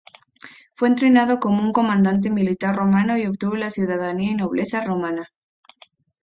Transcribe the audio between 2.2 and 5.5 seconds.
militar romano y obtuvo la ciudadanía y nobleza romana.